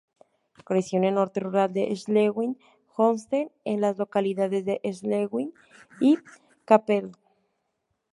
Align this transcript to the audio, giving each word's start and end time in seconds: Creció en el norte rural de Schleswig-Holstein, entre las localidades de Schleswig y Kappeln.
Creció 0.65 0.97
en 0.97 1.03
el 1.03 1.13
norte 1.13 1.41
rural 1.41 1.71
de 1.73 1.95
Schleswig-Holstein, 1.95 3.51
entre 3.65 3.81
las 3.81 3.99
localidades 3.99 4.65
de 4.65 4.81
Schleswig 4.83 5.53
y 5.99 6.17
Kappeln. 6.65 7.11